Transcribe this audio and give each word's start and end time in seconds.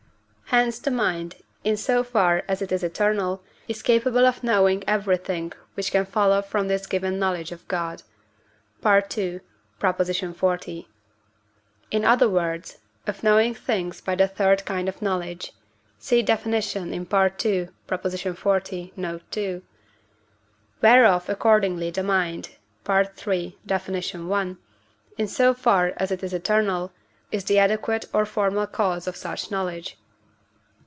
hence 0.53 0.79
the 0.79 0.91
mind, 0.91 1.35
in 1.63 1.77
so 1.77 2.03
far 2.03 2.43
as 2.45 2.61
it 2.61 2.73
is 2.73 2.83
eternal, 2.83 3.41
is 3.69 3.81
capable 3.81 4.25
of 4.25 4.43
knowing 4.43 4.83
everything 4.85 5.53
which 5.75 5.91
can 5.93 6.03
follow 6.05 6.41
from 6.41 6.67
this 6.67 6.85
given 6.87 7.17
knowledge 7.17 7.53
of 7.53 7.65
God 7.69 8.03
(II. 8.85 9.39
xl.), 9.79 10.31
in 11.89 12.03
other 12.03 12.27
words, 12.27 12.79
of 13.07 13.23
knowing 13.23 13.53
things 13.55 14.01
by 14.01 14.13
the 14.15 14.27
third 14.27 14.65
kind 14.65 14.89
of 14.89 15.01
knowledge 15.01 15.53
(see 15.97 16.21
Def. 16.21 16.45
in 16.45 16.53
II. 16.53 16.59
xl. 16.59 16.79
note. 16.83 17.45
ii.), 19.37 19.61
whereof 20.83 21.29
accordingly 21.29 21.91
the 21.91 22.03
mind 22.03 22.49
(III. 22.89 23.53
Def. 23.65 23.89
i.), 23.89 24.57
in 25.17 25.27
so 25.29 25.53
far 25.53 25.93
as 25.95 26.11
it 26.11 26.21
is 26.25 26.33
eternal, 26.33 26.91
is 27.31 27.45
the 27.45 27.57
adequate 27.57 28.03
or 28.11 28.25
formal 28.25 28.67
cause 28.67 29.07
of 29.07 29.15
such 29.15 29.49
knowledge. 29.49 29.97